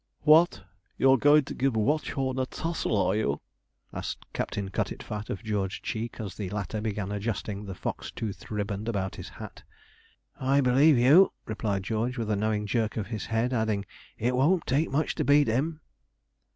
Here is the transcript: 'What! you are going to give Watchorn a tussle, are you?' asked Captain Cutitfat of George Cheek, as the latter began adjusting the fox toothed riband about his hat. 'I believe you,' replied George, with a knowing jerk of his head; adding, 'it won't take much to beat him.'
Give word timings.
'What! 0.23 0.63
you 0.97 1.11
are 1.11 1.15
going 1.17 1.43
to 1.43 1.53
give 1.53 1.75
Watchorn 1.75 2.39
a 2.39 2.47
tussle, 2.47 2.97
are 2.99 3.15
you?' 3.15 3.39
asked 3.93 4.25
Captain 4.33 4.69
Cutitfat 4.71 5.29
of 5.29 5.43
George 5.43 5.83
Cheek, 5.83 6.19
as 6.19 6.33
the 6.33 6.49
latter 6.49 6.81
began 6.81 7.11
adjusting 7.11 7.65
the 7.65 7.75
fox 7.75 8.09
toothed 8.09 8.49
riband 8.49 8.89
about 8.89 9.17
his 9.17 9.29
hat. 9.29 9.61
'I 10.39 10.61
believe 10.61 10.97
you,' 10.97 11.33
replied 11.45 11.83
George, 11.83 12.17
with 12.17 12.31
a 12.31 12.35
knowing 12.35 12.65
jerk 12.65 12.97
of 12.97 13.05
his 13.13 13.27
head; 13.27 13.53
adding, 13.53 13.85
'it 14.17 14.35
won't 14.35 14.65
take 14.65 14.89
much 14.89 15.13
to 15.13 15.23
beat 15.23 15.47
him.' 15.47 15.81